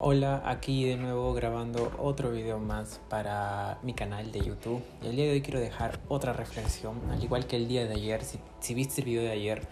Hola, 0.00 0.42
aquí 0.44 0.84
de 0.84 0.96
nuevo 0.96 1.34
grabando 1.34 1.90
otro 1.98 2.30
video 2.30 2.60
más 2.60 3.00
para 3.08 3.80
mi 3.82 3.94
canal 3.94 4.30
de 4.30 4.38
YouTube. 4.38 4.80
Y 5.02 5.08
el 5.08 5.16
día 5.16 5.24
de 5.24 5.32
hoy 5.32 5.42
quiero 5.42 5.58
dejar 5.58 5.98
otra 6.06 6.32
reflexión, 6.32 7.00
al 7.10 7.20
igual 7.20 7.48
que 7.48 7.56
el 7.56 7.66
día 7.66 7.84
de 7.84 7.94
ayer. 7.94 8.20
Si, 8.60 8.74
viste 8.74 9.00
el 9.00 9.08
video 9.08 9.22
de 9.22 9.32
ayer, 9.32 9.66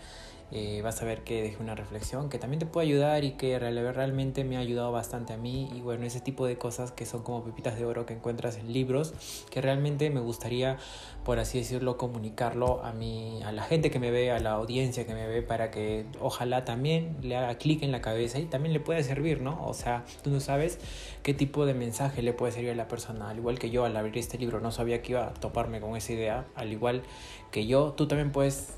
eh, 0.52 0.80
vas 0.82 1.02
a 1.02 1.04
ver 1.04 1.24
que 1.24 1.42
dejé 1.42 1.60
una 1.60 1.74
reflexión 1.74 2.28
que 2.28 2.38
también 2.38 2.60
te 2.60 2.66
puede 2.66 2.86
ayudar 2.86 3.24
y 3.24 3.32
que 3.32 3.58
realmente 3.58 4.44
me 4.44 4.56
ha 4.56 4.60
ayudado 4.60 4.92
bastante 4.92 5.32
a 5.32 5.36
mí. 5.36 5.68
Y 5.74 5.80
bueno, 5.80 6.06
ese 6.06 6.20
tipo 6.20 6.46
de 6.46 6.56
cosas 6.56 6.92
que 6.92 7.04
son 7.04 7.22
como 7.22 7.44
pepitas 7.44 7.78
de 7.78 7.84
oro 7.84 8.06
que 8.06 8.14
encuentras 8.14 8.56
en 8.56 8.72
libros 8.72 9.14
que 9.50 9.60
realmente 9.60 10.08
me 10.10 10.20
gustaría, 10.20 10.78
por 11.24 11.38
así 11.38 11.58
decirlo, 11.58 11.96
comunicarlo 11.96 12.84
a 12.84 12.92
mí, 12.92 13.40
a 13.44 13.52
la 13.52 13.62
gente 13.62 13.90
que 13.90 13.98
me 13.98 14.10
ve, 14.10 14.30
a 14.30 14.38
la 14.38 14.52
audiencia 14.52 15.04
que 15.06 15.14
me 15.14 15.26
ve 15.26 15.42
para 15.42 15.70
que 15.70 16.06
ojalá 16.20 16.64
también 16.64 17.16
le 17.22 17.36
haga 17.36 17.58
clic 17.58 17.82
en 17.82 17.90
la 17.90 18.00
cabeza 18.00 18.38
y 18.38 18.44
también 18.44 18.72
le 18.72 18.80
pueda 18.80 19.02
servir, 19.02 19.40
¿no? 19.40 19.66
O 19.66 19.74
sea, 19.74 20.04
tú 20.22 20.30
no 20.30 20.40
sabes 20.40 20.78
qué 21.22 21.34
tipo 21.34 21.66
de 21.66 21.74
mensaje 21.74 22.22
le 22.22 22.32
puede 22.32 22.52
servir 22.52 22.70
a 22.70 22.74
la 22.74 22.88
persona, 22.88 23.30
al 23.30 23.38
igual 23.38 23.58
que 23.58 23.70
yo 23.70 23.84
al 23.84 23.96
abrir 23.96 24.18
este 24.18 24.38
libro 24.38 24.60
no 24.60 24.70
sabía 24.70 25.02
que 25.02 25.12
iba 25.12 25.26
a 25.26 25.34
toparme 25.34 25.80
con 25.80 25.96
esa 25.96 26.12
idea, 26.12 26.46
al 26.54 26.72
igual 26.72 27.02
que 27.50 27.66
yo, 27.66 27.92
tú 27.92 28.06
también 28.06 28.32
puedes 28.32 28.74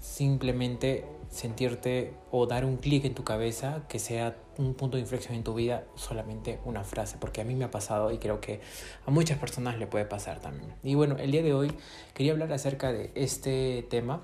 simplemente 0.00 1.04
sentirte 1.30 2.14
o 2.32 2.46
dar 2.46 2.64
un 2.64 2.76
clic 2.76 3.04
en 3.04 3.14
tu 3.14 3.22
cabeza 3.22 3.82
que 3.88 3.98
sea 3.98 4.36
un 4.58 4.74
punto 4.74 4.96
de 4.96 5.02
inflexión 5.02 5.34
en 5.34 5.44
tu 5.44 5.54
vida, 5.54 5.84
solamente 5.94 6.58
una 6.64 6.82
frase, 6.82 7.16
porque 7.20 7.40
a 7.40 7.44
mí 7.44 7.54
me 7.54 7.64
ha 7.64 7.70
pasado 7.70 8.10
y 8.10 8.18
creo 8.18 8.40
que 8.40 8.60
a 9.06 9.10
muchas 9.10 9.38
personas 9.38 9.78
le 9.78 9.86
puede 9.86 10.04
pasar 10.06 10.40
también. 10.40 10.74
Y 10.82 10.96
bueno, 10.96 11.16
el 11.18 11.30
día 11.30 11.42
de 11.42 11.54
hoy 11.54 11.72
quería 12.14 12.32
hablar 12.32 12.52
acerca 12.52 12.92
de 12.92 13.12
este 13.14 13.86
tema, 13.88 14.22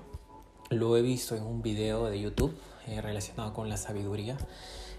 lo 0.69 0.97
he 0.97 1.01
visto 1.01 1.35
en 1.35 1.43
un 1.43 1.61
video 1.61 2.09
de 2.09 2.19
YouTube 2.19 2.57
eh, 2.87 3.01
relacionado 3.01 3.53
con 3.53 3.69
la 3.69 3.77
sabiduría. 3.77 4.37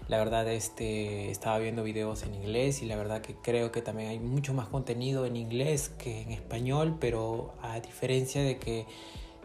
La 0.07 0.17
verdad, 0.17 0.47
este, 0.51 1.29
estaba 1.29 1.59
viendo 1.59 1.83
videos 1.83 2.23
en 2.23 2.33
inglés 2.33 2.81
y 2.81 2.87
la 2.87 2.95
verdad 2.95 3.21
que 3.21 3.35
creo 3.35 3.71
que 3.71 3.83
también 3.83 4.09
hay 4.09 4.19
mucho 4.19 4.55
más 4.55 4.67
contenido 4.67 5.27
en 5.27 5.35
inglés 5.35 5.89
que 5.89 6.21
en 6.23 6.31
español, 6.31 6.97
pero 6.99 7.53
a 7.61 7.79
diferencia 7.79 8.41
de 8.41 8.57
que 8.57 8.87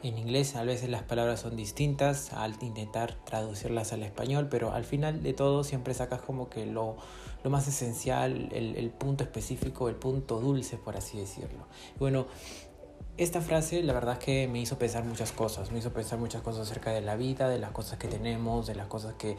en 0.05 0.19
inglés 0.19 0.55
a 0.55 0.64
veces 0.64 0.91
las 0.91 1.02
palabras 1.02 1.41
son 1.41 1.56
distintas 1.56 2.33
al 2.34 2.56
intentar 2.60 3.14
traducirlas 3.24 3.92
al 3.92 4.02
español, 4.02 4.48
pero 4.50 4.72
al 4.72 4.84
final 4.84 5.22
de 5.22 5.33
todo 5.33 5.64
siempre 5.64 5.94
sacas 5.94 6.20
como 6.20 6.50
que 6.50 6.66
lo, 6.66 6.96
lo 7.42 7.50
más 7.50 7.66
esencial, 7.66 8.50
el, 8.52 8.77
el, 8.77 8.91
punto 8.91 9.24
específico, 9.24 9.88
el 9.88 9.96
punto 9.96 10.41
dulce, 10.41 10.77
por 10.77 10.96
así 10.96 11.19
decirlo. 11.19 11.66
Bueno, 11.98 12.27
esta 13.16 13.41
frase 13.41 13.83
la 13.83 13.94
verdad 13.94 14.19
es 14.19 14.24
que 14.24 14.46
me 14.46 14.61
hizo 14.61 14.77
pensar 14.78 15.05
muchas 15.05 15.33
cosas, 15.33 15.72
me 15.72 15.78
hizo 15.78 15.92
pensar 15.92 16.18
muchas 16.18 16.42
cosas 16.42 16.68
acerca 16.68 16.91
de 16.91 17.00
la 17.00 17.16
vida, 17.16 17.48
de 17.48 17.58
las 17.58 17.70
cosas 17.70 17.98
que 17.98 18.08
tenemos, 18.08 18.66
de 18.66 18.74
las 18.74 18.89
cosas 18.89 19.14
que 19.14 19.39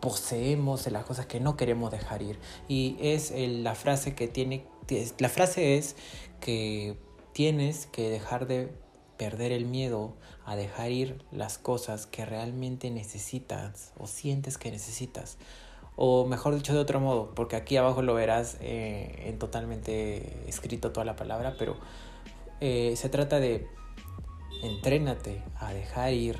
poseemos, 0.00 0.84
de 0.84 0.90
las 0.90 1.04
cosas 1.04 1.24
que 1.24 1.40
no 1.40 1.56
queremos 1.56 1.90
dejar 1.90 2.20
ir. 2.20 2.38
Y 2.68 2.96
es 3.00 3.30
el, 3.30 3.64
la 3.64 3.74
frase 3.74 4.14
que 4.14 4.28
tiene, 4.28 4.66
la 5.18 5.30
frase 5.30 5.78
es 5.78 5.96
que 6.40 6.98
tienes 7.32 7.86
que 7.86 8.10
dejar 8.10 8.46
de 8.46 8.81
perder 9.22 9.52
el 9.52 9.66
miedo 9.66 10.16
a 10.44 10.56
dejar 10.56 10.90
ir 10.90 11.24
las 11.30 11.56
cosas 11.56 12.08
que 12.08 12.24
realmente 12.24 12.90
necesitas 12.90 13.92
o 13.96 14.08
sientes 14.08 14.58
que 14.58 14.72
necesitas. 14.72 15.38
O 15.94 16.26
mejor 16.26 16.56
dicho 16.56 16.74
de 16.74 16.80
otro 16.80 16.98
modo, 16.98 17.32
porque 17.36 17.54
aquí 17.54 17.76
abajo 17.76 18.02
lo 18.02 18.14
verás 18.14 18.56
eh, 18.60 19.26
en 19.26 19.38
totalmente 19.38 20.42
escrito 20.48 20.90
toda 20.90 21.04
la 21.04 21.14
palabra, 21.14 21.54
pero 21.56 21.76
eh, 22.60 22.94
se 22.96 23.08
trata 23.10 23.38
de 23.38 23.68
entrénate 24.64 25.40
a 25.60 25.72
dejar 25.72 26.12
ir 26.14 26.38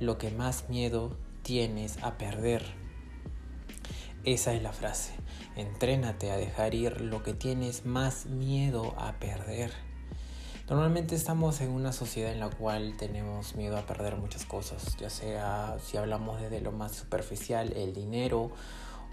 lo 0.00 0.16
que 0.16 0.30
más 0.30 0.70
miedo 0.70 1.14
tienes 1.42 2.02
a 2.02 2.16
perder. 2.16 2.64
Esa 4.24 4.54
es 4.54 4.62
la 4.62 4.72
frase. 4.72 5.12
Entrénate 5.56 6.30
a 6.30 6.38
dejar 6.38 6.74
ir 6.74 7.02
lo 7.02 7.22
que 7.22 7.34
tienes 7.34 7.84
más 7.84 8.24
miedo 8.24 8.94
a 8.96 9.12
perder. 9.18 9.87
Normalmente 10.68 11.14
estamos 11.14 11.62
en 11.62 11.70
una 11.70 11.92
sociedad 11.92 12.30
en 12.30 12.40
la 12.40 12.50
cual 12.50 12.94
tenemos 12.98 13.54
miedo 13.54 13.78
a 13.78 13.86
perder 13.86 14.16
muchas 14.16 14.44
cosas, 14.44 14.98
ya 14.98 15.08
sea 15.08 15.78
si 15.82 15.96
hablamos 15.96 16.42
desde 16.42 16.60
lo 16.60 16.72
más 16.72 16.92
superficial, 16.92 17.72
el 17.74 17.94
dinero 17.94 18.50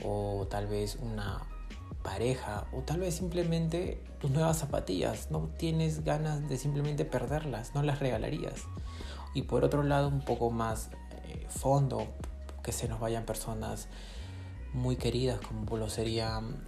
o 0.03 0.47
tal 0.49 0.67
vez 0.67 0.97
una 1.01 1.43
pareja 2.03 2.65
o 2.73 2.81
tal 2.81 2.99
vez 2.99 3.15
simplemente 3.15 4.03
tus 4.19 4.31
nuevas 4.31 4.57
zapatillas, 4.57 5.31
no 5.31 5.47
tienes 5.57 6.03
ganas 6.03 6.45
de 6.49 6.57
simplemente 6.57 7.05
perderlas, 7.05 7.73
no 7.73 7.83
las 7.83 7.99
regalarías. 7.99 8.65
Y 9.33 9.43
por 9.43 9.63
otro 9.63 9.81
lado, 9.81 10.09
un 10.09 10.25
poco 10.25 10.51
más 10.51 10.89
eh, 11.11 11.47
fondo, 11.49 12.05
que 12.63 12.73
se 12.73 12.89
nos 12.89 12.99
vayan 12.99 13.25
personas 13.25 13.87
muy 14.73 14.97
queridas 14.97 15.39
como 15.39 15.77
lo 15.77 15.89
serían 15.89 16.67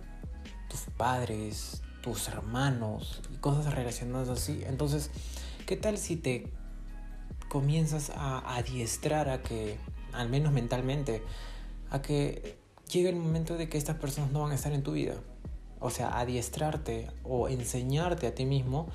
tus 0.69 0.81
padres, 0.95 1.81
tus 2.01 2.27
hermanos 2.27 3.21
y 3.33 3.37
cosas 3.37 3.73
relacionadas 3.73 4.29
así. 4.29 4.63
Entonces, 4.65 5.09
¿qué 5.65 5.75
tal 5.75 5.97
si 5.97 6.15
te 6.15 6.51
comienzas 7.49 8.11
a 8.11 8.55
adiestrar 8.55 9.29
a 9.29 9.41
que, 9.41 9.77
al 10.13 10.29
menos 10.29 10.53
mentalmente, 10.53 11.23
a 11.89 12.01
que 12.01 12.57
llegue 12.91 13.09
el 13.09 13.15
momento 13.15 13.57
de 13.57 13.69
que 13.69 13.77
estas 13.77 13.97
personas 13.97 14.31
no 14.31 14.41
van 14.41 14.51
a 14.51 14.55
estar 14.55 14.73
en 14.73 14.83
tu 14.83 14.93
vida? 14.93 15.15
O 15.79 15.89
sea, 15.89 16.19
adiestrarte 16.19 17.11
o 17.23 17.49
enseñarte 17.49 18.27
a 18.27 18.33
ti 18.33 18.45
mismo, 18.45 18.87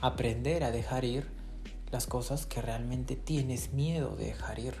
aprender 0.00 0.64
a 0.64 0.70
dejar 0.70 1.04
ir 1.04 1.28
las 1.90 2.06
cosas 2.06 2.46
que 2.46 2.62
realmente 2.62 3.16
tienes 3.16 3.72
miedo 3.72 4.16
de 4.16 4.26
dejar 4.26 4.58
ir. 4.58 4.74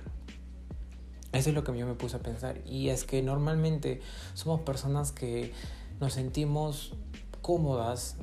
Eso 1.32 1.50
es 1.50 1.54
lo 1.54 1.62
que 1.62 1.76
yo 1.78 1.86
me 1.86 1.94
puse 1.94 2.16
a 2.16 2.20
pensar. 2.20 2.60
Y 2.66 2.88
es 2.88 3.04
que 3.04 3.22
normalmente 3.22 4.00
somos 4.34 4.62
personas 4.62 5.12
que 5.12 5.52
nos 6.00 6.14
sentimos 6.14 6.94
cómodas 7.40 8.16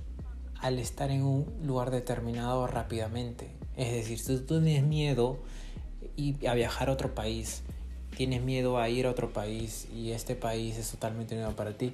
al 0.59 0.79
estar 0.79 1.11
en 1.11 1.23
un 1.23 1.45
lugar 1.63 1.91
determinado 1.91 2.67
rápidamente. 2.67 3.51
Es 3.75 3.91
decir, 3.91 4.19
si 4.19 4.37
tú 4.39 4.61
tienes 4.61 4.83
miedo 4.83 5.37
a 6.47 6.53
viajar 6.53 6.89
a 6.89 6.93
otro 6.93 7.13
país, 7.13 7.61
tienes 8.15 8.41
miedo 8.41 8.79
a 8.79 8.89
ir 8.89 9.05
a 9.05 9.11
otro 9.11 9.31
país 9.31 9.87
y 9.93 10.11
este 10.11 10.35
país 10.35 10.77
es 10.77 10.89
totalmente 10.89 11.35
nuevo 11.35 11.51
para 11.51 11.77
ti, 11.77 11.93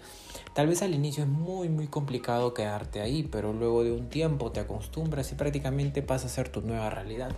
tal 0.53 0.67
vez 0.67 0.81
al 0.81 0.93
inicio 0.93 1.23
es 1.23 1.29
muy 1.29 1.67
muy 1.67 1.87
complicado 1.87 2.53
quedarte 2.53 3.01
ahí, 3.01 3.23
pero 3.23 3.51
luego 3.51 3.83
de 3.83 3.91
un 3.91 4.07
tiempo 4.07 4.51
te 4.51 4.61
acostumbras 4.61 5.29
y 5.33 5.35
prácticamente 5.35 6.01
pasa 6.01 6.27
a 6.27 6.29
ser 6.29 6.47
tu 6.47 6.61
nueva 6.61 6.89
realidad. 6.89 7.35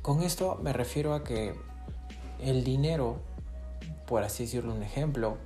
Con 0.00 0.22
esto 0.22 0.58
me 0.62 0.72
refiero 0.72 1.12
a 1.12 1.24
que 1.24 1.54
el 2.40 2.64
dinero, 2.64 3.18
por 4.06 4.22
así 4.22 4.44
decirlo 4.44 4.72
un 4.72 4.82
ejemplo, 4.82 5.36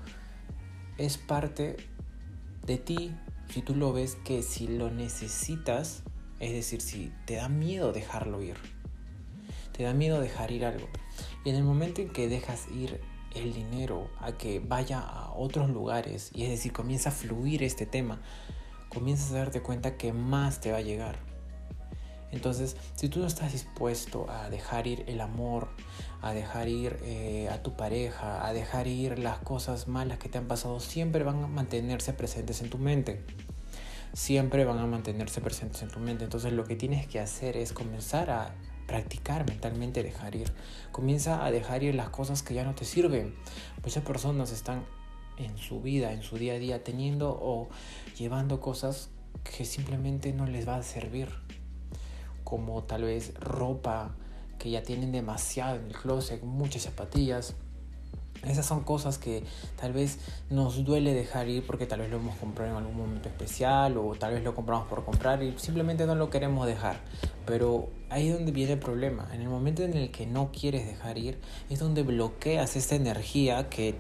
es 0.96 1.18
parte 1.18 1.76
de 2.66 2.78
ti 2.78 3.12
si 3.48 3.62
tú 3.62 3.74
lo 3.74 3.92
ves 3.92 4.16
que 4.24 4.42
si 4.42 4.68
lo 4.68 4.90
necesitas, 4.90 6.02
es 6.38 6.52
decir, 6.52 6.80
si 6.80 7.12
te 7.26 7.34
da 7.36 7.48
miedo 7.48 7.92
dejarlo 7.92 8.42
ir, 8.42 8.56
te 9.72 9.82
da 9.82 9.92
miedo 9.92 10.20
dejar 10.20 10.52
ir 10.52 10.64
algo. 10.64 10.88
Y 11.44 11.50
en 11.50 11.56
el 11.56 11.64
momento 11.64 12.00
en 12.00 12.10
que 12.10 12.28
dejas 12.28 12.66
ir 12.68 13.00
el 13.34 13.52
dinero 13.52 14.08
a 14.20 14.32
que 14.32 14.60
vaya 14.60 15.00
a 15.00 15.32
otros 15.32 15.70
lugares, 15.70 16.30
y 16.34 16.44
es 16.44 16.50
decir, 16.50 16.72
comienza 16.72 17.10
a 17.10 17.12
fluir 17.12 17.62
este 17.62 17.86
tema, 17.86 18.20
comienzas 18.88 19.32
a 19.32 19.38
darte 19.38 19.62
cuenta 19.62 19.96
que 19.96 20.12
más 20.12 20.60
te 20.60 20.72
va 20.72 20.78
a 20.78 20.82
llegar. 20.82 21.29
Entonces, 22.32 22.76
si 22.94 23.08
tú 23.08 23.20
no 23.20 23.26
estás 23.26 23.52
dispuesto 23.52 24.30
a 24.30 24.50
dejar 24.50 24.86
ir 24.86 25.04
el 25.08 25.20
amor, 25.20 25.68
a 26.22 26.32
dejar 26.32 26.68
ir 26.68 26.98
eh, 27.02 27.48
a 27.50 27.62
tu 27.62 27.76
pareja, 27.76 28.46
a 28.46 28.52
dejar 28.52 28.86
ir 28.86 29.18
las 29.18 29.38
cosas 29.38 29.88
malas 29.88 30.18
que 30.18 30.28
te 30.28 30.38
han 30.38 30.46
pasado, 30.46 30.80
siempre 30.80 31.24
van 31.24 31.42
a 31.42 31.48
mantenerse 31.48 32.12
presentes 32.12 32.62
en 32.62 32.70
tu 32.70 32.78
mente. 32.78 33.20
Siempre 34.12 34.64
van 34.64 34.78
a 34.78 34.86
mantenerse 34.86 35.40
presentes 35.40 35.82
en 35.82 35.88
tu 35.88 36.00
mente. 36.00 36.24
Entonces, 36.24 36.52
lo 36.52 36.64
que 36.64 36.76
tienes 36.76 37.06
que 37.06 37.20
hacer 37.20 37.56
es 37.56 37.72
comenzar 37.72 38.30
a 38.30 38.54
practicar 38.86 39.48
mentalmente 39.48 40.02
dejar 40.02 40.34
ir. 40.34 40.52
Comienza 40.90 41.44
a 41.44 41.50
dejar 41.52 41.84
ir 41.84 41.94
las 41.94 42.10
cosas 42.10 42.42
que 42.42 42.54
ya 42.54 42.64
no 42.64 42.74
te 42.74 42.84
sirven. 42.84 43.34
Muchas 43.84 44.02
personas 44.02 44.50
están 44.50 44.84
en 45.36 45.56
su 45.56 45.80
vida, 45.80 46.12
en 46.12 46.22
su 46.22 46.38
día 46.38 46.54
a 46.54 46.58
día, 46.58 46.82
teniendo 46.82 47.30
o 47.30 47.68
llevando 48.18 48.60
cosas 48.60 49.10
que 49.44 49.64
simplemente 49.64 50.32
no 50.32 50.46
les 50.46 50.66
va 50.66 50.76
a 50.76 50.82
servir 50.82 51.28
como 52.50 52.82
tal 52.82 53.04
vez 53.04 53.32
ropa 53.38 54.10
que 54.58 54.70
ya 54.70 54.82
tienen 54.82 55.12
demasiado 55.12 55.76
en 55.76 55.86
el 55.86 55.92
closet, 55.92 56.42
muchas 56.42 56.82
zapatillas. 56.82 57.54
Esas 58.44 58.66
son 58.66 58.82
cosas 58.82 59.18
que 59.18 59.44
tal 59.80 59.92
vez 59.92 60.18
nos 60.48 60.84
duele 60.84 61.14
dejar 61.14 61.48
ir 61.48 61.64
porque 61.64 61.86
tal 61.86 62.00
vez 62.00 62.10
lo 62.10 62.16
hemos 62.16 62.36
comprado 62.36 62.72
en 62.72 62.76
algún 62.76 62.96
momento 62.96 63.28
especial 63.28 63.96
o 63.98 64.14
tal 64.18 64.32
vez 64.34 64.42
lo 64.42 64.54
compramos 64.54 64.88
por 64.88 65.04
comprar 65.04 65.42
y 65.42 65.56
simplemente 65.58 66.06
no 66.06 66.16
lo 66.16 66.28
queremos 66.28 66.66
dejar. 66.66 67.00
Pero 67.46 67.88
ahí 68.08 68.28
es 68.28 68.34
donde 68.34 68.50
viene 68.50 68.72
el 68.72 68.78
problema. 68.80 69.28
En 69.32 69.42
el 69.42 69.48
momento 69.48 69.84
en 69.84 69.94
el 69.94 70.10
que 70.10 70.26
no 70.26 70.50
quieres 70.50 70.86
dejar 70.86 71.18
ir 71.18 71.38
es 71.68 71.78
donde 71.78 72.02
bloqueas 72.02 72.74
esta 72.74 72.96
energía 72.96 73.68
que 73.68 73.94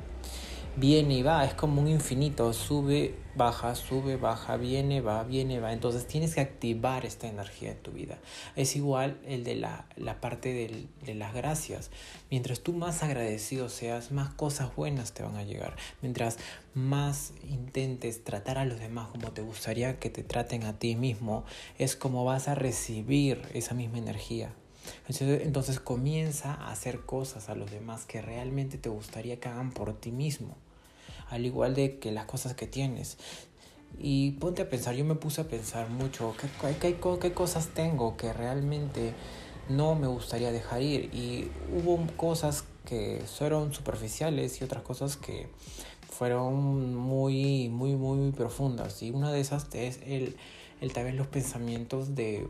viene 0.76 1.18
y 1.18 1.22
va, 1.22 1.44
es 1.44 1.54
como 1.54 1.80
un 1.80 1.88
infinito, 1.88 2.52
sube, 2.52 3.14
baja, 3.34 3.74
sube, 3.74 4.16
baja, 4.16 4.56
viene, 4.56 5.00
va, 5.00 5.24
viene, 5.24 5.60
va. 5.60 5.72
Entonces 5.72 6.06
tienes 6.06 6.34
que 6.34 6.40
activar 6.40 7.04
esta 7.04 7.28
energía 7.28 7.72
en 7.72 7.78
tu 7.78 7.92
vida. 7.92 8.18
Es 8.56 8.76
igual 8.76 9.18
el 9.26 9.44
de 9.44 9.56
la, 9.56 9.86
la 9.96 10.20
parte 10.20 10.52
de, 10.52 10.86
de 11.04 11.14
las 11.14 11.34
gracias. 11.34 11.90
Mientras 12.30 12.60
tú 12.60 12.72
más 12.72 13.02
agradecido 13.02 13.68
seas, 13.68 14.12
más 14.12 14.30
cosas 14.34 14.74
buenas 14.74 15.12
te 15.12 15.22
van 15.22 15.36
a 15.36 15.44
llegar. 15.44 15.76
Mientras 16.02 16.38
más 16.74 17.32
intentes 17.48 18.24
tratar 18.24 18.58
a 18.58 18.64
los 18.64 18.78
demás 18.78 19.08
como 19.08 19.32
te 19.32 19.42
gustaría 19.42 19.98
que 19.98 20.10
te 20.10 20.22
traten 20.22 20.64
a 20.64 20.78
ti 20.78 20.96
mismo, 20.96 21.44
es 21.78 21.96
como 21.96 22.24
vas 22.24 22.48
a 22.48 22.54
recibir 22.54 23.42
esa 23.54 23.74
misma 23.74 23.98
energía. 23.98 24.54
Entonces, 25.08 25.80
comienza 25.80 26.54
a 26.54 26.70
hacer 26.70 27.00
cosas 27.00 27.48
a 27.48 27.54
los 27.54 27.70
demás 27.70 28.04
que 28.04 28.22
realmente 28.22 28.78
te 28.78 28.88
gustaría 28.88 29.40
que 29.40 29.48
hagan 29.48 29.72
por 29.72 29.92
ti 29.94 30.12
mismo, 30.12 30.56
al 31.28 31.46
igual 31.46 31.74
de 31.74 31.98
que 31.98 32.12
las 32.12 32.26
cosas 32.26 32.54
que 32.54 32.66
tienes. 32.66 33.18
Y 33.98 34.32
ponte 34.32 34.62
a 34.62 34.68
pensar, 34.68 34.94
yo 34.94 35.04
me 35.04 35.16
puse 35.16 35.40
a 35.40 35.48
pensar 35.48 35.90
mucho, 35.90 36.34
¿qué, 36.60 36.76
qué, 36.80 36.96
qué 37.20 37.32
cosas 37.32 37.68
tengo 37.68 38.16
que 38.16 38.32
realmente 38.32 39.14
no 39.68 39.94
me 39.94 40.06
gustaría 40.06 40.52
dejar 40.52 40.82
ir? 40.82 41.12
Y 41.12 41.50
hubo 41.74 41.98
cosas 42.16 42.64
que 42.84 43.22
fueron 43.26 43.72
superficiales 43.74 44.60
y 44.60 44.64
otras 44.64 44.82
cosas 44.82 45.16
que 45.16 45.48
fueron 46.20 46.94
muy, 46.94 47.68
muy, 47.68 47.96
muy 47.96 48.30
profundas. 48.32 49.02
Y 49.02 49.10
una 49.10 49.32
de 49.32 49.40
esas 49.40 49.66
es 49.72 50.00
el, 50.06 50.36
el 50.80 50.92
tal 50.92 51.04
vez 51.04 51.14
los 51.14 51.26
pensamientos 51.26 52.14
de 52.14 52.46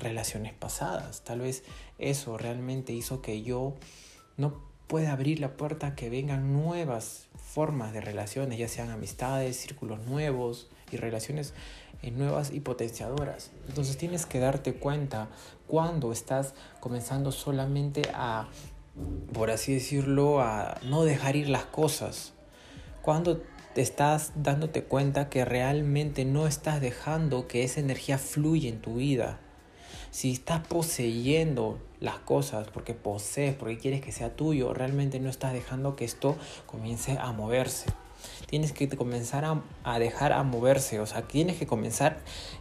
relaciones 0.00 0.52
pasadas. 0.52 1.22
Tal 1.22 1.40
vez 1.40 1.62
eso 1.98 2.38
realmente 2.38 2.92
hizo 2.92 3.22
que 3.22 3.42
yo 3.42 3.74
no 4.36 4.70
pueda 4.86 5.12
abrir 5.12 5.38
la 5.38 5.56
puerta 5.56 5.88
a 5.88 5.94
que 5.94 6.10
vengan 6.10 6.52
nuevas 6.52 7.28
formas 7.36 7.92
de 7.92 8.00
relaciones, 8.00 8.58
ya 8.58 8.66
sean 8.66 8.90
amistades, 8.90 9.56
círculos 9.56 10.04
nuevos 10.06 10.68
y 10.90 10.96
relaciones 10.96 11.54
eh, 12.02 12.10
nuevas 12.10 12.50
y 12.52 12.60
potenciadoras. 12.60 13.52
Entonces 13.68 13.96
tienes 13.96 14.26
que 14.26 14.40
darte 14.40 14.74
cuenta 14.74 15.28
cuando 15.68 16.10
estás 16.10 16.54
comenzando 16.80 17.30
solamente 17.30 18.02
a, 18.14 18.48
por 19.32 19.50
así 19.50 19.74
decirlo, 19.74 20.40
a 20.40 20.80
no 20.82 21.04
dejar 21.04 21.36
ir 21.36 21.48
las 21.48 21.66
cosas. 21.66 22.32
Cuando 23.02 23.42
te 23.74 23.82
estás 23.82 24.32
dándote 24.34 24.82
cuenta 24.82 25.28
que 25.28 25.44
realmente 25.44 26.24
no 26.24 26.48
estás 26.48 26.80
dejando 26.80 27.46
que 27.46 27.62
esa 27.62 27.78
energía 27.78 28.18
fluya 28.18 28.68
en 28.68 28.80
tu 28.80 28.96
vida 28.96 29.38
si 30.10 30.32
estás 30.32 30.66
poseyendo 30.66 31.78
las 32.00 32.18
cosas 32.18 32.68
porque 32.68 32.94
posees, 32.94 33.54
porque 33.54 33.78
quieres 33.78 34.00
que 34.00 34.12
sea 34.12 34.34
tuyo, 34.34 34.72
realmente 34.74 35.20
no 35.20 35.30
estás 35.30 35.52
dejando 35.52 35.96
que 35.96 36.04
esto 36.04 36.36
comience 36.66 37.18
a 37.18 37.32
moverse. 37.32 37.90
Tienes 38.46 38.72
que 38.72 38.88
comenzar 38.88 39.44
a, 39.84 39.98
dejar 39.98 40.32
a 40.32 40.42
moverse, 40.42 41.00
o 41.00 41.06
sea, 41.06 41.22
tienes 41.22 41.56
que 41.56 41.66
comenzar 41.66 42.18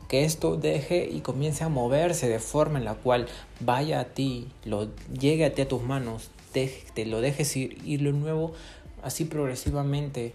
que 0.08 0.24
esto 0.24 0.56
deje 0.56 1.10
y 1.12 1.22
comience 1.22 1.64
a 1.64 1.70
moverse 1.70 2.30
de 2.30 2.40
forma 2.40 2.80
en 2.80 2.86
la 2.86 2.96
cual 2.96 3.28
vaya 3.60 4.00
a 4.00 4.06
ti, 4.06 4.48
lo 4.64 4.90
llegue 5.08 5.46
a 5.46 5.54
ti 5.54 5.64
a 5.64 5.68
tus 5.68 5.82
manos, 5.82 6.30
te, 6.54 6.84
te 6.94 7.06
lo 7.06 7.22
dejes 7.22 7.56
ir 7.58 7.78
y 7.84 7.98
lo 7.98 8.12
nuevo 8.12 8.54
así 9.02 9.26
progresivamente 9.26 10.34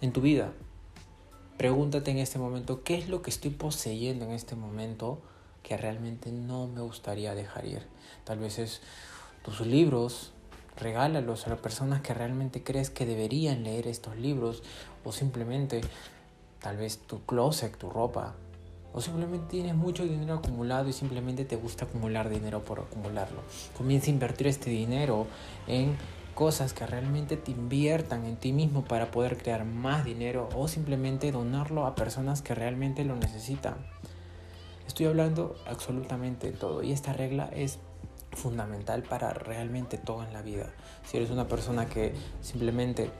en 0.00 0.12
tu 0.12 0.20
vida. 0.20 0.52
Pregúntate 1.56 2.10
en 2.10 2.18
este 2.18 2.38
momento, 2.38 2.82
¿qué 2.82 2.96
es 2.96 3.08
lo 3.08 3.22
que 3.22 3.30
estoy 3.30 3.52
poseyendo 3.52 4.24
en 4.24 4.32
este 4.32 4.56
momento? 4.56 5.20
Que 5.62 5.76
realmente 5.76 6.32
no 6.32 6.66
me 6.66 6.80
gustaría 6.80 7.34
dejar 7.34 7.66
ir. 7.66 7.86
Tal 8.24 8.38
vez 8.38 8.58
es 8.58 8.80
tus 9.42 9.60
libros, 9.60 10.32
regálalos 10.76 11.46
a 11.46 11.50
las 11.50 11.58
personas 11.58 12.00
que 12.00 12.14
realmente 12.14 12.62
crees 12.62 12.90
que 12.90 13.06
deberían 13.06 13.64
leer 13.64 13.86
estos 13.86 14.16
libros 14.16 14.62
o 15.04 15.12
simplemente 15.12 15.80
tal 16.60 16.76
vez 16.76 16.98
tu 16.98 17.24
closet, 17.24 17.76
tu 17.76 17.90
ropa. 17.90 18.34
O 18.94 19.00
simplemente 19.00 19.46
tienes 19.48 19.74
mucho 19.74 20.04
dinero 20.04 20.34
acumulado 20.34 20.88
y 20.88 20.92
simplemente 20.92 21.46
te 21.46 21.56
gusta 21.56 21.86
acumular 21.86 22.28
dinero 22.28 22.62
por 22.62 22.80
acumularlo. 22.80 23.40
Comienza 23.76 24.08
a 24.08 24.10
invertir 24.10 24.48
este 24.48 24.68
dinero 24.68 25.26
en 25.66 25.96
cosas 26.34 26.72
que 26.72 26.86
realmente 26.86 27.36
te 27.36 27.52
inviertan 27.52 28.24
en 28.26 28.36
ti 28.36 28.52
mismo 28.52 28.84
para 28.84 29.10
poder 29.10 29.38
crear 29.38 29.64
más 29.64 30.04
dinero 30.04 30.48
o 30.54 30.68
simplemente 30.68 31.32
donarlo 31.32 31.86
a 31.86 31.94
personas 31.94 32.42
que 32.42 32.54
realmente 32.54 33.04
lo 33.04 33.16
necesitan. 33.16 33.76
Estoy 34.86 35.06
hablando 35.06 35.56
absolutamente 35.66 36.50
de 36.50 36.56
todo 36.56 36.82
y 36.82 36.92
esta 36.92 37.12
regla 37.12 37.48
es 37.52 37.78
fundamental 38.32 39.02
para 39.02 39.32
realmente 39.32 39.98
todo 39.98 40.22
en 40.22 40.32
la 40.32 40.42
vida. 40.42 40.70
Si 41.04 41.16
eres 41.16 41.30
una 41.30 41.48
persona 41.48 41.88
que 41.88 42.14
simplemente 42.40 43.10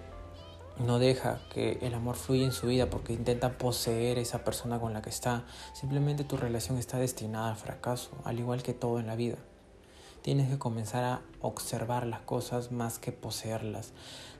no 0.78 0.98
deja 0.98 1.40
que 1.52 1.78
el 1.82 1.94
amor 1.94 2.16
fluya 2.16 2.44
en 2.44 2.52
su 2.52 2.66
vida 2.66 2.88
porque 2.88 3.12
intenta 3.12 3.58
poseer 3.58 4.18
esa 4.18 4.44
persona 4.44 4.80
con 4.80 4.92
la 4.92 5.02
que 5.02 5.10
está, 5.10 5.44
simplemente 5.74 6.24
tu 6.24 6.36
relación 6.36 6.78
está 6.78 6.98
destinada 6.98 7.50
al 7.50 7.56
fracaso, 7.56 8.10
al 8.24 8.38
igual 8.38 8.62
que 8.62 8.74
todo 8.74 8.98
en 8.98 9.06
la 9.06 9.16
vida. 9.16 9.36
Tienes 10.22 10.48
que 10.48 10.58
comenzar 10.58 11.04
a 11.04 11.22
observar 11.40 12.06
las 12.06 12.20
cosas 12.20 12.70
más 12.72 12.98
que 12.98 13.12
poseerlas, 13.12 13.92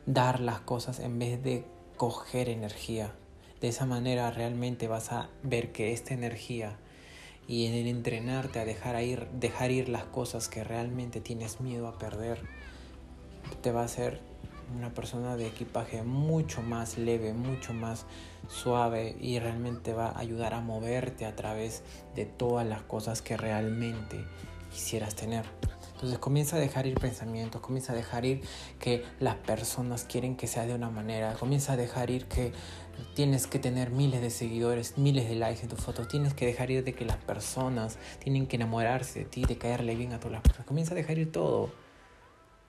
dar 0.06 0.40
las 0.40 0.60
cosas 0.60 1.00
en 1.00 1.18
vez 1.18 1.42
de 1.42 1.64
coger 1.96 2.48
energía. 2.48 3.12
De 3.60 3.68
esa 3.68 3.84
manera 3.84 4.30
realmente 4.30 4.88
vas 4.88 5.12
a 5.12 5.28
ver 5.42 5.72
que 5.72 5.92
esta 5.92 6.14
energía 6.14 6.78
y 7.48 7.66
en 7.66 7.86
entrenarte 7.86 8.60
a 8.60 8.64
dejar 8.64 9.02
ir, 9.02 9.28
dejar 9.32 9.70
ir 9.70 9.88
las 9.88 10.04
cosas 10.04 10.48
que 10.48 10.64
realmente 10.64 11.20
tienes 11.20 11.60
miedo 11.60 11.88
a 11.88 11.98
perder, 11.98 12.40
te 13.62 13.72
va 13.72 13.82
a 13.82 13.84
hacer 13.84 14.20
una 14.76 14.94
persona 14.94 15.36
de 15.36 15.46
equipaje 15.46 16.02
mucho 16.02 16.62
más 16.62 16.96
leve, 16.98 17.34
mucho 17.34 17.74
más 17.74 18.06
suave 18.48 19.16
y 19.20 19.38
realmente 19.38 19.92
va 19.92 20.08
a 20.08 20.18
ayudar 20.18 20.54
a 20.54 20.60
moverte 20.60 21.26
a 21.26 21.36
través 21.36 21.82
de 22.14 22.24
todas 22.24 22.66
las 22.66 22.82
cosas 22.82 23.22
que 23.22 23.36
realmente 23.36 24.24
quisieras 24.70 25.14
tener. 25.14 25.44
Entonces 25.94 26.18
comienza 26.18 26.56
a 26.56 26.58
dejar 26.58 26.86
ir 26.86 26.98
pensamientos, 26.98 27.60
comienza 27.60 27.92
a 27.92 27.96
dejar 27.96 28.24
ir 28.24 28.40
que 28.80 29.04
las 29.20 29.36
personas 29.36 30.04
quieren 30.04 30.36
que 30.36 30.48
sea 30.48 30.66
de 30.66 30.74
una 30.74 30.90
manera, 30.90 31.34
comienza 31.34 31.74
a 31.74 31.76
dejar 31.76 32.10
ir 32.10 32.26
que 32.26 32.52
tienes 33.14 33.46
que 33.46 33.58
tener 33.58 33.90
miles 33.90 34.20
de 34.20 34.30
seguidores, 34.30 34.98
miles 34.98 35.28
de 35.28 35.34
likes 35.34 35.62
en 35.62 35.68
tus 35.68 35.80
fotos, 35.80 36.08
tienes 36.08 36.34
que 36.34 36.46
dejar 36.46 36.70
ir 36.70 36.84
de 36.84 36.94
que 36.94 37.04
las 37.04 37.16
personas 37.16 37.98
tienen 38.18 38.46
que 38.46 38.56
enamorarse 38.56 39.20
de 39.20 39.24
ti, 39.26 39.44
de 39.44 39.58
caerle 39.58 39.94
bien 39.94 40.12
a 40.12 40.18
todas 40.18 40.32
las 40.32 40.42
personas, 40.42 40.66
comienza 40.66 40.92
a 40.92 40.96
dejar 40.96 41.18
ir 41.18 41.32
todo. 41.32 41.70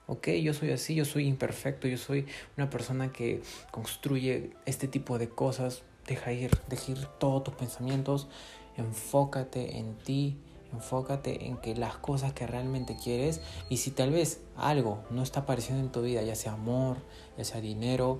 Ok, 0.06 0.28
yo 0.42 0.52
soy 0.52 0.70
así, 0.70 0.94
yo 0.94 1.04
soy 1.04 1.26
imperfecto, 1.26 1.88
yo 1.88 1.96
soy 1.96 2.26
una 2.58 2.68
persona 2.68 3.10
que 3.10 3.42
construye 3.70 4.50
este 4.66 4.86
tipo 4.86 5.18
de 5.18 5.30
cosas. 5.30 5.82
Deja 6.06 6.32
ir, 6.32 6.50
deja 6.68 6.92
ir 6.92 7.06
todos 7.18 7.44
tus 7.44 7.54
pensamientos, 7.54 8.28
enfócate 8.76 9.78
en 9.78 9.96
ti, 9.96 10.36
Enfócate 10.74 11.46
en 11.46 11.56
que 11.58 11.76
las 11.76 11.96
cosas 11.96 12.32
que 12.32 12.48
realmente 12.48 12.96
quieres 12.96 13.40
y 13.68 13.76
si 13.76 13.92
tal 13.92 14.10
vez 14.10 14.40
algo 14.56 15.04
no 15.08 15.22
está 15.22 15.40
apareciendo 15.40 15.80
en 15.84 15.92
tu 15.92 16.02
vida, 16.02 16.22
ya 16.22 16.34
sea 16.34 16.54
amor, 16.54 16.96
ya 17.38 17.44
sea 17.44 17.60
dinero, 17.60 18.18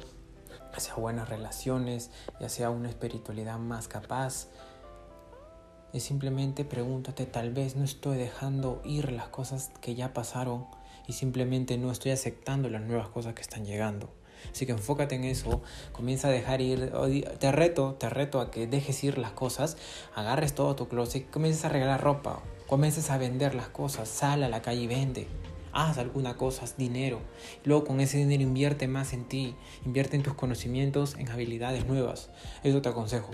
sea 0.80 0.94
buenas 0.94 1.28
relaciones, 1.28 2.10
ya 2.40 2.48
sea 2.48 2.70
una 2.70 2.88
espiritualidad 2.88 3.58
más 3.58 3.88
capaz, 3.88 4.48
es 5.94 6.02
simplemente 6.02 6.64
pregúntate, 6.64 7.24
tal 7.24 7.52
vez 7.52 7.76
no 7.76 7.84
estoy 7.84 8.16
dejando 8.16 8.82
ir 8.84 9.12
las 9.12 9.28
cosas 9.28 9.70
que 9.80 9.94
ya 9.94 10.12
pasaron 10.12 10.66
y 11.06 11.12
simplemente 11.12 11.78
no 11.78 11.92
estoy 11.92 12.10
aceptando 12.10 12.68
las 12.68 12.82
nuevas 12.82 13.08
cosas 13.08 13.34
que 13.34 13.42
están 13.42 13.64
llegando. 13.64 14.12
Así 14.50 14.66
que 14.66 14.72
enfócate 14.72 15.14
en 15.14 15.24
eso, 15.24 15.62
comienza 15.92 16.28
a 16.28 16.30
dejar 16.32 16.60
ir, 16.60 16.92
te 17.38 17.52
reto, 17.52 17.94
te 17.94 18.10
reto 18.10 18.40
a 18.40 18.50
que 18.50 18.66
dejes 18.66 19.04
ir 19.04 19.18
las 19.18 19.30
cosas, 19.30 19.76
agarres 20.14 20.54
todo 20.54 20.74
tu 20.74 20.88
closet, 20.88 21.30
comiences 21.30 21.64
a 21.64 21.68
regalar 21.68 22.02
ropa, 22.02 22.40
comiences 22.66 23.10
a 23.10 23.16
vender 23.18 23.54
las 23.54 23.68
cosas, 23.68 24.08
sal 24.08 24.42
a 24.42 24.48
la 24.48 24.62
calle 24.62 24.82
y 24.82 24.86
vende. 24.88 25.28
Haz 25.76 25.98
alguna 25.98 26.36
cosa, 26.36 26.64
dinero. 26.78 27.20
Luego 27.64 27.84
con 27.84 27.98
ese 27.98 28.16
dinero 28.16 28.44
invierte 28.44 28.86
más 28.86 29.12
en 29.12 29.24
ti, 29.24 29.56
invierte 29.84 30.14
en 30.14 30.22
tus 30.22 30.34
conocimientos, 30.34 31.16
en 31.18 31.28
habilidades 31.28 31.84
nuevas. 31.86 32.30
Eso 32.62 32.80
te 32.80 32.88
aconsejo. 32.90 33.32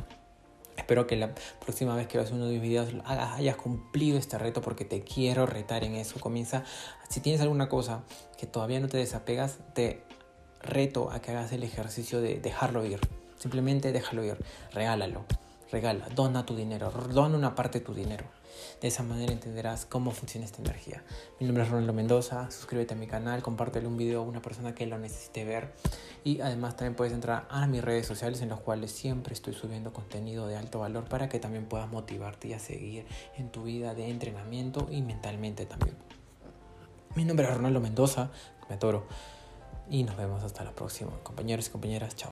Espero 0.75 1.06
que 1.06 1.16
la 1.16 1.35
próxima 1.61 1.94
vez 1.94 2.09
que 2.09 2.16
veas 2.16 2.30
uno 2.30 2.47
de 2.47 2.54
mis 2.54 2.62
videos 2.62 2.88
hayas 3.04 3.56
cumplido 3.56 4.16
este 4.16 4.38
reto 4.38 4.62
porque 4.62 4.87
te 4.87 5.02
quiero 5.02 5.44
retar 5.44 5.85
en 5.85 5.97
eso. 5.97 6.18
Comienza, 6.18 6.64
si 7.11 7.20
tienes 7.20 7.42
alguna 7.42 7.68
cosa 7.68 8.04
que 8.38 8.47
todavía 8.47 8.80
no 8.80 8.88
te 8.88 8.97
desapegas, 8.97 9.59
te 9.75 10.02
reto 10.62 11.11
a 11.11 11.20
que 11.20 11.32
hagas 11.32 11.52
el 11.52 11.62
ejercicio 11.62 12.23
de 12.23 12.40
dejarlo 12.40 12.87
ir. 12.87 13.00
Simplemente 13.38 13.92
déjalo 13.92 14.25
ir, 14.25 14.38
regálalo, 14.73 15.26
regala, 15.70 16.08
dona 16.14 16.44
tu 16.44 16.56
dinero, 16.56 16.90
dona 17.12 17.36
una 17.36 17.54
parte 17.54 17.78
de 17.78 17.84
tu 17.84 17.94
dinero. 17.94 18.24
De 18.80 18.88
esa 18.88 19.02
manera 19.02 19.32
entenderás 19.32 19.86
cómo 19.86 20.10
funciona 20.10 20.44
esta 20.44 20.60
energía. 20.60 21.02
Mi 21.38 21.46
nombre 21.46 21.64
es 21.64 21.70
Ronaldo 21.70 21.92
Mendoza, 21.92 22.50
suscríbete 22.50 22.94
a 22.94 22.96
mi 22.96 23.06
canal, 23.06 23.42
compártelo 23.42 23.88
un 23.88 23.96
video 23.96 24.20
a 24.20 24.24
una 24.24 24.42
persona 24.42 24.74
que 24.74 24.86
lo 24.86 24.98
necesite 24.98 25.44
ver 25.44 25.72
y 26.24 26.40
además 26.40 26.76
también 26.76 26.94
puedes 26.94 27.12
entrar 27.12 27.46
a 27.50 27.66
mis 27.66 27.82
redes 27.82 28.06
sociales 28.06 28.42
en 28.42 28.48
las 28.48 28.60
cuales 28.60 28.90
siempre 28.90 29.34
estoy 29.34 29.54
subiendo 29.54 29.92
contenido 29.92 30.46
de 30.46 30.56
alto 30.56 30.80
valor 30.80 31.04
para 31.04 31.28
que 31.28 31.38
también 31.38 31.66
puedas 31.66 31.90
motivarte 31.90 32.48
y 32.48 32.52
a 32.52 32.58
seguir 32.58 33.06
en 33.36 33.50
tu 33.50 33.64
vida 33.64 33.94
de 33.94 34.08
entrenamiento 34.08 34.88
y 34.90 35.02
mentalmente 35.02 35.66
también. 35.66 35.96
Mi 37.14 37.24
nombre 37.24 37.46
es 37.46 37.54
Ronaldo 37.54 37.80
Mendoza, 37.80 38.30
me 38.68 38.76
atoro. 38.76 39.06
y 39.88 40.04
nos 40.04 40.16
vemos 40.16 40.44
hasta 40.44 40.62
la 40.62 40.72
próxima. 40.72 41.10
Compañeros 41.24 41.66
y 41.66 41.70
compañeras, 41.70 42.14
chao. 42.14 42.29